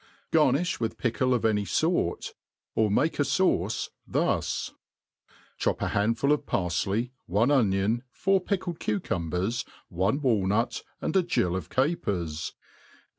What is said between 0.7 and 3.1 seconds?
with pickle of any fore; or